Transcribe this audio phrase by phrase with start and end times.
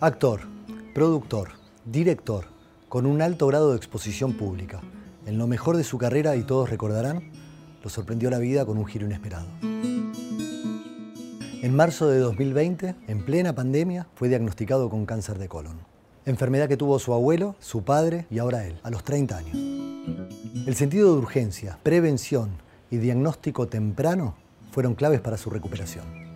[0.00, 0.42] Actor,
[0.94, 1.48] productor,
[1.84, 2.44] director,
[2.88, 4.80] con un alto grado de exposición pública.
[5.26, 7.32] En lo mejor de su carrera, y todos recordarán,
[7.82, 9.48] lo sorprendió la vida con un giro inesperado.
[11.60, 15.80] En marzo de 2020, en plena pandemia, fue diagnosticado con cáncer de colon.
[16.26, 19.56] Enfermedad que tuvo su abuelo, su padre y ahora él, a los 30 años.
[20.64, 22.50] El sentido de urgencia, prevención
[22.88, 24.36] y diagnóstico temprano
[24.70, 26.27] fueron claves para su recuperación.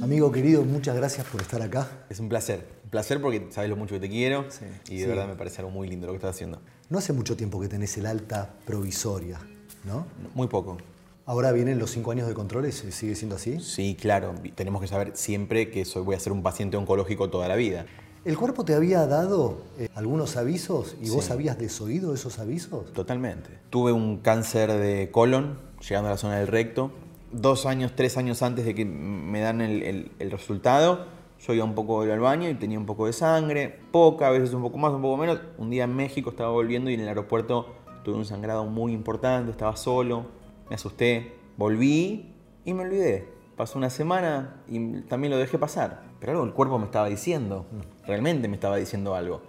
[0.00, 1.88] Amigo querido, muchas gracias por estar acá.
[2.08, 2.64] Es un placer.
[2.84, 5.08] Un placer porque sabes lo mucho que te quiero Sí, y de sí.
[5.08, 6.60] verdad me parece algo muy lindo lo que estás haciendo.
[6.88, 9.40] No hace mucho tiempo que tenés el alta provisoria,
[9.84, 10.06] ¿no?
[10.34, 10.78] Muy poco.
[11.26, 13.58] Ahora vienen los cinco años de controles, ¿sigue siendo así?
[13.60, 14.34] Sí, claro.
[14.54, 17.84] Tenemos que saber siempre que soy, voy a ser un paciente oncológico toda la vida.
[18.24, 22.92] ¿El cuerpo te había dado eh, algunos avisos y vos habías desoído esos avisos?
[22.92, 23.50] Totalmente.
[23.68, 26.92] Tuve un cáncer de colon, llegando a la zona del recto.
[27.30, 31.06] Dos años, tres años antes de que me dan el, el- resultado,
[31.40, 34.54] yo iba un poco al baño y tenía un poco de sangre, poca, a veces
[34.54, 35.40] un poco más, un poco menos.
[35.58, 39.50] Un día en México estaba volviendo y en el aeropuerto tuve un sangrado muy importante,
[39.50, 40.26] estaba solo,
[40.70, 42.32] me asusté, volví
[42.64, 43.28] y me olvidé.
[43.56, 46.02] Pasó una semana y también lo dejé pasar.
[46.20, 47.66] Pero algo el cuerpo me estaba diciendo,
[48.06, 49.42] realmente me estaba diciendo algo.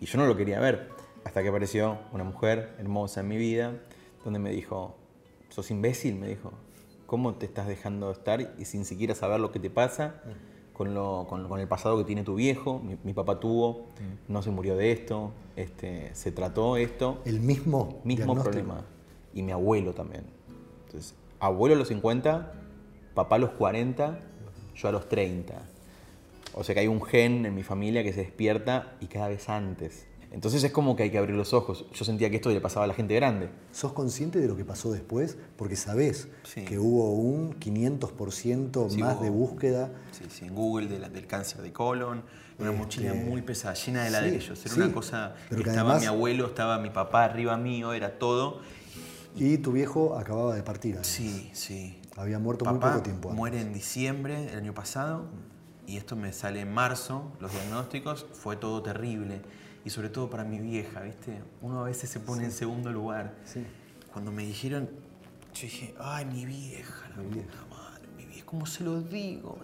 [0.00, 0.88] Y yo no lo quería ver.
[1.24, 3.72] Hasta que apareció una mujer hermosa en mi vida,
[4.24, 4.96] donde me dijo,
[5.48, 6.52] sos imbécil, me dijo,
[7.14, 10.16] ¿cómo te estás dejando estar y sin siquiera saber lo que te pasa
[10.72, 12.80] con, lo- con, con el pasado que tiene tu viejo?
[12.80, 13.86] Mi, mi papá tuvo,
[14.26, 18.84] no se murió de esto, este, se trató esto, El mismo, mismo problema.
[19.32, 20.24] Y mi abuelo también.
[20.86, 22.52] Entonces, abuelo a los 50,
[23.14, 24.18] papá a los 40,
[24.74, 25.54] yo a los 30.
[26.54, 29.48] O sea que hay un gen en mi familia que se despierta y cada vez
[29.48, 30.08] antes.
[30.34, 31.86] Entonces es como que hay que abrir los ojos.
[31.94, 33.50] Yo sentía que esto le pasaba a la gente grande.
[33.70, 35.38] ¿Sos consciente de lo que pasó después?
[35.56, 36.64] Porque sabés Sí.
[36.64, 39.92] que hubo un 500% Sí, más hubo- de búsqueda.
[40.10, 42.24] Sí, sí, en Google de la- del cáncer de colon,
[42.58, 44.60] una Este, mochila muy pesada, llena de ladrillos.
[44.64, 47.56] Era sí, una cosa pero que que estaba además- mi abuelo, estaba mi papá arriba
[47.56, 48.58] mío, era todo.
[49.36, 50.94] Y tu viejo acababa de partir.
[50.94, 51.06] además.
[51.06, 52.00] Sí, sí.
[52.16, 53.38] Había muerto muy Papá poco tiempo antes.
[53.38, 55.26] muere en diciembre del año pasado
[55.86, 59.42] y esto me sale en marzo, los diagnósticos, fue todo terrible.
[59.84, 61.42] Y sobre todo para mi vieja, ¿viste?
[61.60, 63.34] Uno a veces se pone en segundo lugar.
[63.44, 63.64] Sí.
[64.12, 64.88] Cuando me dijeron,
[65.54, 69.58] yo dije, ay, mi vieja, la puta madre, mi vieja, ¿cómo se lo digo?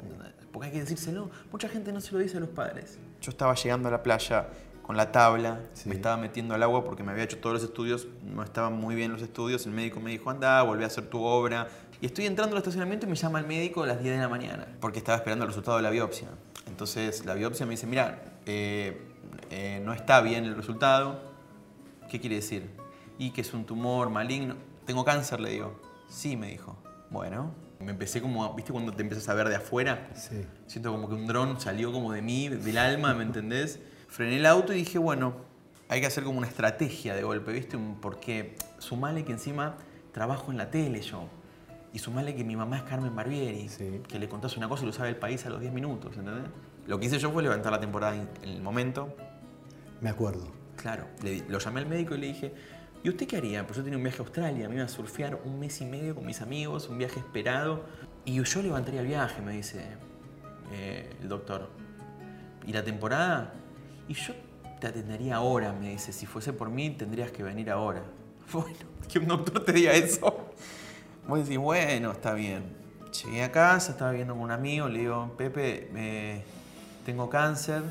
[0.52, 1.30] Porque hay que decírselo.
[1.50, 2.98] Mucha gente no se lo dice a los padres.
[3.22, 4.48] Yo estaba llegando a la playa
[4.82, 5.88] con la tabla, Sí.
[5.88, 8.96] me estaba metiendo al agua porque me había hecho todos los estudios, no estaban muy
[8.96, 11.68] bien los estudios, el médico me dijo, anda, volví a hacer tu obra.
[12.00, 14.28] Y estoy entrando al estacionamiento y me llama el médico a las 10 de la
[14.28, 16.28] mañana, porque estaba esperando el resultado de la biopsia.
[16.66, 19.00] Entonces la biopsia me dice, mira, eh,
[19.50, 21.28] eh, no está bien el resultado,
[22.08, 22.68] ¿Qué quiere decir?
[23.18, 24.56] Y que es un tumor maligno.
[24.84, 25.80] Tengo cáncer, le digo.
[26.08, 26.76] Sí, me dijo.
[27.08, 30.10] Bueno, me empecé como, ¿viste cuando te empiezas a ver de afuera?
[30.16, 30.44] Sí.
[30.66, 33.78] Siento como que un dron salió como de mí, del alma, ¿me entendés?
[34.08, 35.34] Frené el auto y dije, bueno,
[35.88, 37.78] hay que hacer como una estrategia de golpe, ¿viste?
[38.02, 39.76] Porque sumale que encima
[40.12, 41.28] trabajo en la tele yo.
[41.92, 44.00] Y sumale que mi mamá es Carmen Barbieri, Sí.
[44.08, 46.50] que le contás una cosa y lo sabe el país a los 10 minutos, ¿entendés?
[46.88, 49.14] Lo que hice yo fue levantar la temporada en el momento,
[50.00, 50.46] Me acuerdo.
[50.76, 51.06] Claro,
[51.48, 52.54] lo llamé al médico y le dije,
[53.02, 53.66] ¿y usted qué haría?
[53.66, 56.14] Pues yo tenía un viaje a Australia, me iba a surfear un mes y medio
[56.14, 57.84] con mis amigos, un viaje esperado,
[58.24, 59.84] y yo levantaría el viaje, me dice
[60.72, 61.68] eh, el doctor.
[62.66, 63.52] ¿Y la temporada?
[64.08, 64.32] Y yo
[64.80, 68.02] te atendería ahora, me dice, si fuese por mí tendrías que venir ahora.
[68.52, 68.78] Bueno,
[69.08, 70.50] que un doctor te diga eso.
[71.28, 72.64] Vos decís, bueno, está bien.
[73.24, 76.42] Llegué a casa, estaba viendo con un amigo, le digo, Pepe, me-
[77.04, 77.82] tengo cáncer.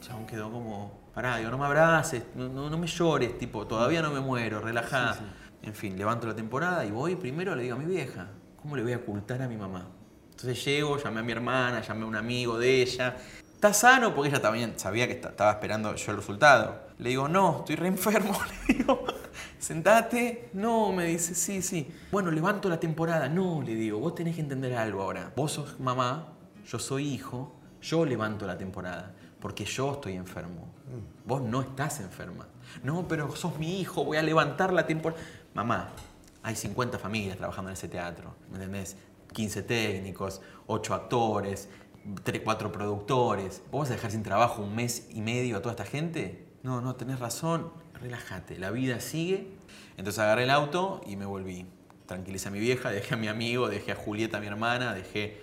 [0.00, 4.02] Chabón quedó como, pará, digo, no me abraces, no, no- no me llores, tipo, todavía
[4.02, 5.16] no me muero, relajá.
[5.62, 8.28] En fin, levanto la temporada y voy primero le digo a mi vieja,
[8.60, 9.88] ¿cómo le voy a ocultar a mi mamá?
[10.30, 13.16] Entonces llego, llamé a mi hermana, llamé a un amigo de ella.
[13.54, 14.14] ¿Está sano?
[14.14, 16.82] Porque ella también sabía que esta- estaba esperando yo el resultado.
[16.98, 18.38] Le digo, no, estoy re enfermo.
[18.68, 19.06] Le digo,
[19.58, 20.50] sentate.
[20.52, 21.90] No, me dice, sí, sí.
[22.12, 23.28] Bueno, levanto la temporada.
[23.30, 25.32] No, le digo, vos tenés que entender algo ahora.
[25.34, 26.28] Vos sos mamá,
[26.66, 29.14] yo soy hijo, yo levanto la temporada.
[29.46, 30.66] Porque yo estoy enfermo.
[31.24, 32.48] Vos no estás enferma.
[32.82, 35.22] No, pero sos mi hijo, voy a levantar la temporada.
[35.54, 35.90] Mamá,
[36.42, 38.96] hay 50 familias trabajando en ese teatro, ¿me entendés?
[39.34, 41.68] 15 técnicos, 8 actores,
[42.24, 43.62] 3, 4 productores.
[43.70, 46.48] ¿Vos vas a dejar sin trabajo un mes y medio a toda esta gente?
[46.64, 47.70] No, no, tenés razón.
[47.94, 49.46] Relájate, la vida sigue.
[49.96, 51.66] Entonces agarré el auto y me volví.
[52.06, 55.38] Tranquilicé a mi vieja, dejé a mi amigo, dejé a Julieta, mi hermana, dejé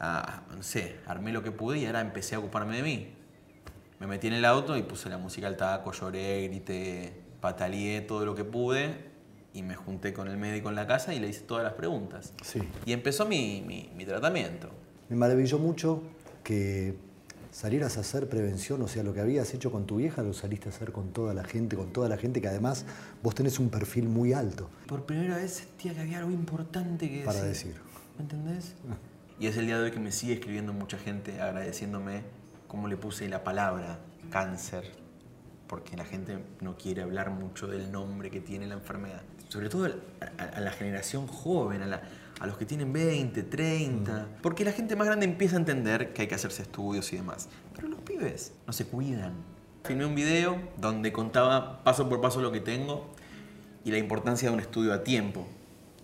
[0.00, 3.14] a, no sé, armé lo que pude y ahora empecé a ocuparme de mí.
[4.04, 7.10] Me metí en el auto y puse la música al taco, lloré, grité,
[7.40, 8.94] pataleé todo lo que pude
[9.54, 12.34] y me junté con el médico en la casa y le hice todas las preguntas.
[12.42, 12.60] Sí.
[12.84, 14.68] Y empezó mi, mi- mi tratamiento.
[15.08, 16.02] Me maravilló mucho
[16.42, 16.96] que
[17.50, 20.68] salieras a hacer prevención, o sea, lo que habías hecho con tu vieja lo saliste
[20.68, 22.84] a hacer con toda la gente, con toda la gente que además
[23.22, 24.68] vos tenés un perfil muy alto.
[24.86, 27.74] Por primera vez sentía que había algo importante que Para decir.
[28.18, 28.74] ¿Me entendés?
[29.40, 32.43] Y es el día de hoy que me sigue escribiendo mucha gente agradeciéndome
[32.74, 34.00] cómo le puse la palabra
[34.30, 34.90] cáncer,
[35.68, 39.22] porque la gente no quiere hablar mucho del nombre que tiene la enfermedad.
[39.48, 42.02] Sobre todo a, a- a la generación joven, a, la-
[42.40, 44.26] a los que tienen 20, 30.
[44.42, 47.48] Porque la gente más grande empieza a entender que hay que hacerse estudios y demás.
[47.76, 49.34] Pero los pibes no se cuidan.
[49.84, 53.06] Filmé un video donde contaba paso por paso lo que tengo
[53.84, 55.46] y la importancia de un estudio a tiempo,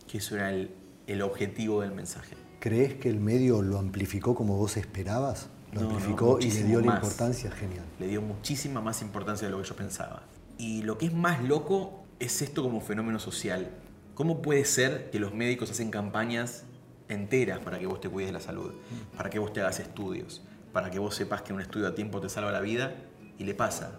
[0.07, 0.71] que eso era el,
[1.09, 2.37] el objetivo del mensaje.
[2.61, 5.49] ¿Crees que el medio lo amplificó como vos esperabas?
[5.73, 7.03] Lo No, no, amplificó y le dio la más.
[7.03, 7.85] importancia, genial.
[7.99, 10.23] Le dio muchísima más importancia de lo que yo pensaba.
[10.59, 13.71] Y lo que es más loco es esto como fenómeno social.
[14.15, 16.65] ¿Cómo puede ser que los médicos hacen campañas
[17.09, 18.73] enteras para que vos te cuides de la salud,
[19.17, 22.21] para que vos te hagas estudios, para que vos sepas que un estudio a tiempo
[22.21, 22.95] te salva la vida
[23.39, 23.99] y le pasa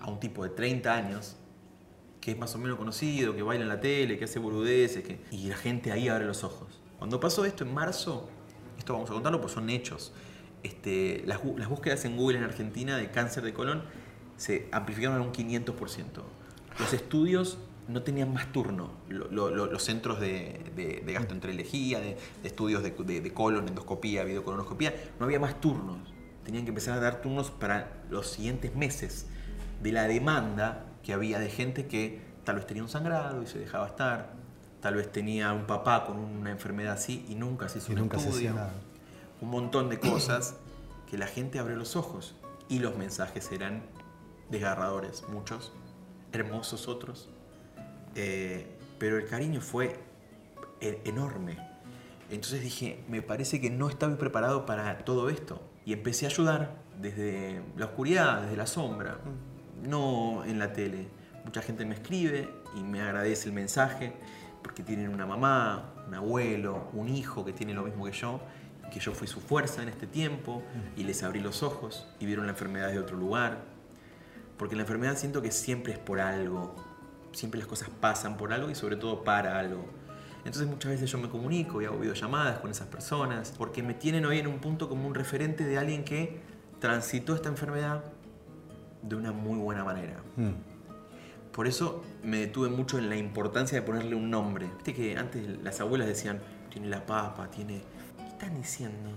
[0.00, 1.36] a un tipo de 30 años
[2.20, 5.20] que es más o menos conocido, que baila en la tele, que hace boludeces, que...
[5.30, 6.80] y la gente ahí abre los ojos.
[6.98, 8.28] Cuando pasó esto en marzo,
[8.76, 10.12] esto vamos a contarlo pues son hechos,
[10.62, 13.82] este, las, búsquedas en Google en Argentina de cáncer de colon
[14.36, 16.04] se amplificaron en un 500%.
[16.78, 17.58] Los estudios
[17.88, 18.90] no tenían más turno.
[19.08, 24.24] Lo- lo- lo- los centros de, de- de gastroenterología, de, de estudios de, colon, endoscopía,
[24.24, 25.98] videocolonoscopía, no había más turnos.
[26.44, 29.26] Tenían que empezar a dar turnos para los siguientes meses
[29.82, 33.58] de la demanda que había de gente que tal vez tenía un sangrado y se
[33.58, 34.32] dejaba estar,
[34.80, 38.00] tal vez tenía un papá con una enfermedad así y nunca se hizo Y un
[38.02, 38.54] nunca estudio.
[39.40, 40.56] Un montón de cosas
[41.10, 42.34] que la gente abrió los ojos
[42.68, 43.82] y los mensajes eran
[44.50, 45.72] desgarradores, muchos,
[46.32, 47.28] hermosos otros,
[48.14, 48.66] eh,
[48.98, 49.98] pero el cariño fue
[50.80, 51.58] e- enorme.
[52.30, 55.60] Entonces dije, me parece que no estaba preparado para todo esto.
[55.84, 59.18] Y empecé a ayudar desde la oscuridad, desde la sombra,
[59.82, 61.06] no en la tele.
[61.44, 64.12] Mucha gente me escribe y me agradece el mensaje
[64.62, 68.40] porque tienen una mamá, un abuelo, un hijo que tiene lo mismo que yo,
[68.90, 70.62] que yo fui su fuerza en este tiempo
[70.96, 73.64] y les abrí los ojos y vieron la enfermedad de otro lugar.
[74.56, 76.74] Porque la enfermedad siento que siempre es por algo,
[77.32, 79.84] siempre las cosas pasan por algo y sobre todo para algo.
[80.38, 84.24] Entonces muchas veces yo me comunico y hago videollamadas con esas personas porque me tienen
[84.24, 86.40] hoy en un punto como un referente de alguien que
[86.78, 88.04] transitó esta enfermedad
[89.02, 90.22] de una muy buena manera.
[90.36, 90.76] Mm.
[91.52, 94.70] Por eso me detuve mucho en la importancia de ponerle un nombre.
[94.74, 96.38] Viste que antes las abuelas decían,
[96.70, 97.82] tiene la papa, tiene...
[98.36, 99.10] ¿Qué están diciendo?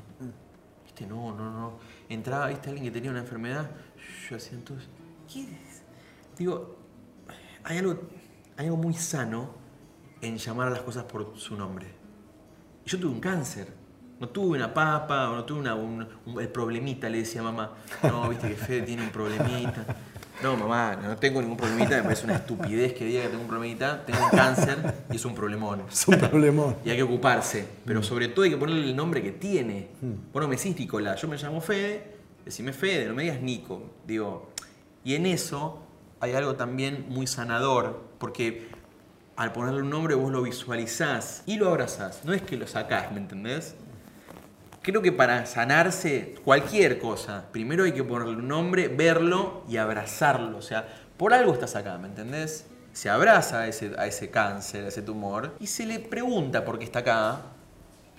[0.85, 1.73] Viste, no, no, no.
[2.07, 3.69] Entraba, viste, alguien que tenía una enfermedad,
[4.29, 4.87] yo hacía entonces,
[5.31, 5.83] ¿qué es?
[6.37, 6.77] Digo,
[7.65, 7.99] hay algo,
[8.55, 9.55] hay algo muy sano
[10.21, 11.87] en llamar a las cosas por su nombre.
[12.85, 13.73] Yo tuve un cáncer.
[14.21, 16.07] No tuve una papa, no tuve una, un,
[16.39, 17.73] el problemita, le decía mamá.
[18.03, 19.85] No, viste que Fede tiene un problemita.
[20.41, 23.49] No, mamá, no tengo ningún problemita, me parece una estupidez que diga que tengo un
[23.49, 24.05] problemita.
[24.05, 25.83] Tengo un cáncer y es un problemón.
[25.91, 26.77] Es un problemón.
[26.85, 27.67] Y hay que ocuparse.
[27.85, 29.89] Pero sobre todo hay que ponerle el nombre que tiene.
[30.31, 32.15] Vos no me decís Nicolás, yo me llamo Fede,
[32.45, 33.83] decime Fede, no me digas Nico.
[34.07, 34.49] Digo,
[35.03, 35.83] y en eso
[36.21, 38.69] hay algo también muy sanador, porque
[39.35, 42.21] al ponerle un nombre vos lo visualizás y lo abrazás.
[42.23, 43.75] No es que lo sacás, ¿me entendés?
[44.89, 50.57] Creo que para sanarse cualquier cosa, primero hay que ponerle un nombre, verlo y abrazarlo.
[50.57, 52.65] O sea, por algo estás acá, ¿me entendés?
[52.91, 56.79] Se abraza a ese, a ese cáncer, a ese tumor, y se le pregunta por
[56.79, 57.41] qué está acá,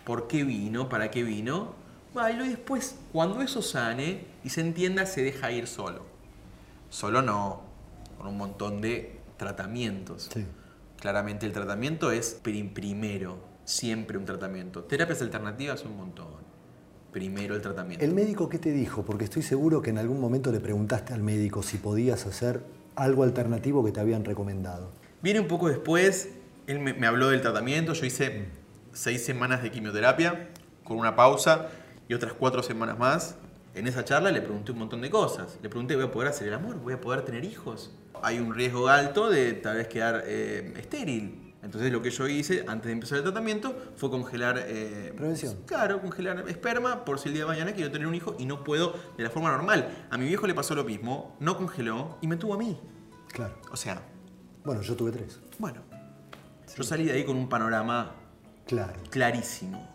[0.04, 1.74] por qué vino, para qué vino.
[2.14, 6.06] Bailo y después, cuando eso sane y se entienda, se deja ir solo.
[6.88, 7.62] Solo no,
[8.16, 10.28] con un montón de tratamientos.
[10.32, 10.46] Sí.
[11.00, 14.84] Claramente el tratamiento es prim- primero, siempre un tratamiento.
[14.84, 16.48] Terapias alternativas un montón.
[17.12, 18.04] Primero el tratamiento.
[18.04, 19.04] ¿El médico qué te dijo?
[19.04, 22.62] Porque estoy seguro que en algún momento le preguntaste al médico si podías hacer
[22.94, 24.92] algo alternativo que te habían recomendado.
[25.22, 26.30] Viene un poco después,
[26.66, 28.46] él me, me habló del tratamiento, yo hice
[28.92, 30.50] seis semanas de quimioterapia,
[30.84, 31.68] con una pausa
[32.08, 33.36] y otras cuatro semanas más.
[33.74, 35.58] En esa charla le pregunté un montón de cosas.
[35.62, 36.76] Le pregunté, ¿voy a poder hacer el amor?
[36.80, 37.94] ¿Voy a poder tener hijos?
[38.22, 41.49] Hay un riesgo alto de tal vez quedar eh, estéril.
[41.62, 44.56] Entonces lo que yo hice antes de empezar el tratamiento fue congelar...
[44.66, 45.58] eh, Prevención.
[45.66, 48.64] Claro, congelar esperma por si el día de mañana quiero tener un hijo y no
[48.64, 50.06] puedo de la forma normal.
[50.10, 52.80] A mi viejo le pasó lo mismo, no congeló y me tuvo a mí.
[53.28, 53.54] Claro.
[53.70, 54.00] O sea,
[54.64, 55.38] Bueno, yo tuve tres.
[55.58, 55.82] bueno,
[56.76, 58.12] yo salí de ahí con un panorama
[58.66, 58.94] Claro.
[59.10, 59.86] clarísimo.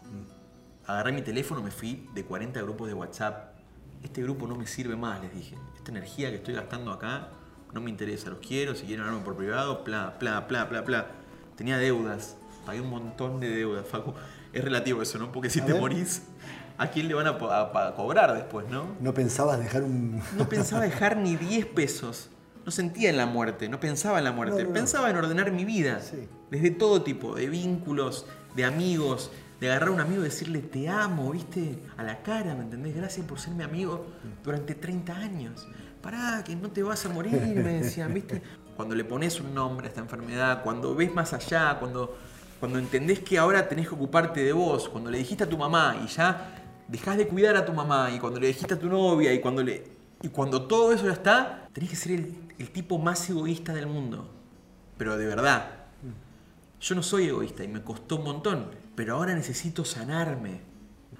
[0.88, 3.56] Agarré mi teléfono, me fui de 40 grupos de WhatsApp.
[4.04, 5.58] Este grupo no me sirve más, les dije.
[5.76, 7.30] Esta energía que estoy gastando acá
[7.74, 11.08] no me interesa, los quiero, si quieren hablarme por privado, bla, bla, bla, bla, bla.
[11.56, 12.36] Tenía deudas,
[12.66, 14.14] pagué un montón de deudas, Facu.
[14.52, 15.32] Es relativo eso, ¿no?
[15.32, 15.82] Porque si A te ver.
[15.82, 16.24] morís,
[16.78, 18.88] a quién le van a, cobrar después, ¿no?
[19.00, 20.22] No pensabas dejar un...
[20.38, 22.30] No pensaba dejar ni 10 pesos.
[22.66, 24.66] No sentía en la muerte, no pensaba en la muerte.
[24.66, 26.02] Pensaba en ordenar mi vida.
[26.50, 30.90] Desde todo tipo, de vínculos, de amigos, de agarrar a un amigo y decirle te
[30.90, 31.80] amo, ¿viste?
[31.98, 32.96] A la cara, ¿me entendés?
[32.96, 34.06] Gracias por ser mi amigo
[34.44, 35.68] durante 30 años.
[36.02, 38.42] Pará, que no te vas a morir, me decían, ¿viste?
[38.76, 42.18] Cuando le pones un nombre a esta enfermedad, cuando ves más allá, cuando,
[42.60, 46.02] cuando entendés que ahora tenés que ocuparte de vos, cuando le dijiste a tu mamá
[46.04, 49.34] y ya dejás de cuidar a tu mamá, y cuando le dijiste a tu novia,
[49.34, 49.84] y cuando, le,
[50.22, 53.88] y cuando todo eso ya está, tenés que ser el el tipo más egoísta del
[53.88, 54.30] mundo.
[54.98, 55.72] Pero de verdad.
[56.80, 58.72] Yo no soy egoísta y me costó un montón.
[58.96, 60.62] Pero ahora necesito sanarme.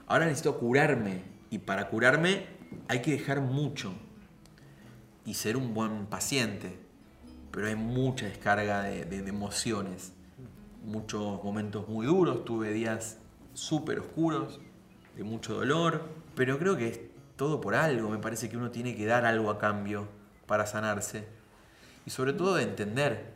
[0.08, 1.24] Ahora necesito curarme.
[1.50, 2.46] Y para curarme
[2.88, 3.94] hay que dejar mucho.
[5.26, 6.80] Y ser un buen paciente.
[7.56, 10.12] Pero hay mucha descarga de, de emociones.
[10.84, 12.44] Muchos momentos muy duros.
[12.44, 13.18] Tuve días
[13.54, 14.60] súper oscuros.
[15.16, 16.02] De mucho dolor.
[16.36, 17.00] Pero creo que es
[17.38, 18.10] todo por algo.
[18.10, 20.10] Me parece que uno tiene que dar algo a cambio
[20.48, 21.30] para sanarse.
[22.06, 23.34] Y sobre todo de entender,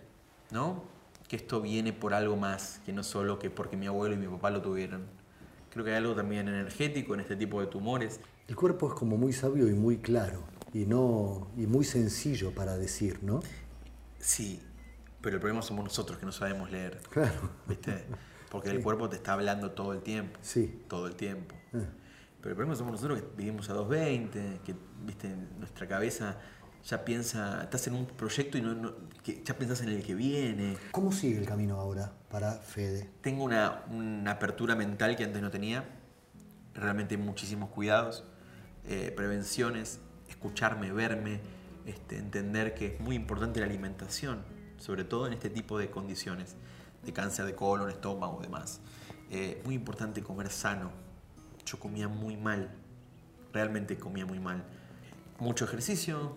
[0.51, 0.83] ¿no?
[1.29, 4.27] Que esto viene por algo más, que no solo que porque mi abuelo y mi
[4.27, 5.05] papá lo tuvieron.
[5.71, 8.19] Creo que hay algo también energético en este tipo de tumores.
[8.49, 12.77] El cuerpo es como muy sabio y muy claro, y, no, y muy sencillo para
[12.77, 13.41] decir, ¿no?
[14.19, 14.61] Sí,
[15.21, 17.01] pero el problema somos nosotros que no sabemos leer.
[17.09, 17.49] Claro.
[17.67, 18.05] ¿Viste?
[18.49, 20.39] Porque el cuerpo te está hablando todo el tiempo.
[20.41, 20.83] Sí.
[20.88, 21.55] Todo el tiempo.
[21.73, 21.79] Ah.
[22.41, 25.35] Pero el problema somos nosotros que vivimos a 220, que, ¿viste?
[25.57, 26.38] Nuestra cabeza
[26.85, 28.95] ya piensa, estás en un proyecto y no,
[29.43, 30.77] ya pensás en el que viene.
[30.91, 33.09] ¿Cómo sigue el camino ahora para Fede?
[33.21, 33.83] Tengo una,
[34.31, 35.83] apertura mental que antes no tenía,
[36.73, 38.23] realmente muchísimos cuidados,
[38.85, 39.99] eh, prevenciones,
[40.29, 41.41] escucharme, verme,
[41.86, 44.43] este, entender que es muy importante la alimentación,
[44.77, 46.55] sobre todo en este tipo de condiciones,
[47.03, 48.81] de cáncer de colon, estómago demás.
[49.31, 50.91] Eh, muy importante comer sano.
[51.65, 52.69] Yo comía muy mal,
[53.53, 54.63] realmente comía muy mal.
[55.39, 56.36] Mucho ejercicio,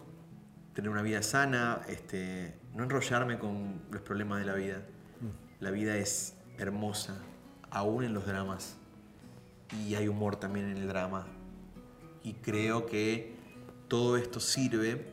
[0.74, 4.82] tener una vida sana, este, no enrollarme con los problemas de la vida.
[5.60, 7.16] La vida es hermosa,
[7.70, 8.76] aún en los dramas.
[9.86, 11.26] Y hay humor también en el drama.
[12.22, 13.36] Y creo que
[13.88, 15.12] todo esto sirve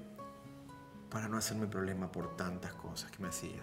[1.09, 3.61] para no hacerme problema por tantas cosas que me hacía.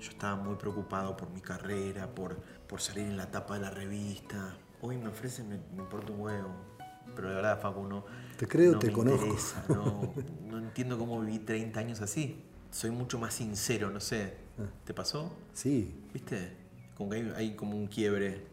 [0.00, 3.70] Yo estaba muy preocupado por mi carrera, por, por salir en la tapa de la
[3.70, 4.56] revista.
[4.80, 6.72] Hoy me ofrecen, me, me importa un huevo.
[7.14, 8.04] Pero de verdad, Facu, no.
[8.36, 9.36] Te creo, te conozco.
[10.48, 12.42] no, entiendo cómo viví 30 años así.
[12.70, 14.34] Soy mucho más sincero, no sé.
[14.58, 14.62] Ah.
[14.84, 15.36] ¿Te pasó?
[15.52, 15.94] Sí.
[16.12, 16.56] ¿Viste?
[16.96, 18.46] Como que hay, como un quiebre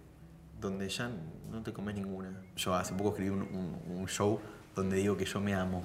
[0.59, 1.09] donde ya
[1.49, 2.41] no te comes ninguna.
[2.55, 4.39] Yo hace poco escribí un, show
[4.75, 5.83] donde digo que yo me amo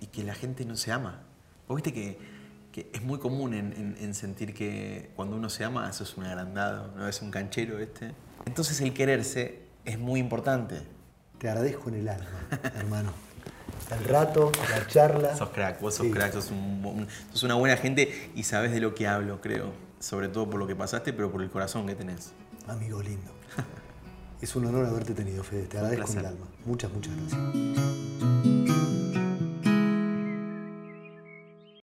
[0.00, 1.22] y que la gente no se ama.
[1.68, 2.40] Vos viste que,
[2.92, 7.06] es muy común en, sentir que cuando uno se ama, eso es un agrandado, no
[7.08, 8.12] es un canchero este.
[8.46, 10.82] Entonces el quererse es muy importante.
[11.38, 13.12] Te agradezco en el alma, hermano.
[13.90, 15.36] El rato, la charla.
[15.36, 16.52] Sos crack, vos sos crack, sos,
[17.42, 19.72] una buena gente y sabes de lo que hablo, creo.
[19.98, 22.32] Sobre todo por lo que pasaste, pero por el corazón que tenés.
[22.68, 23.32] Amigo lindo.
[24.40, 25.66] es un honor haberte tenido, Fede.
[25.66, 26.46] Te agradezco en el alma.
[26.64, 28.59] Muchas, muchas gracias.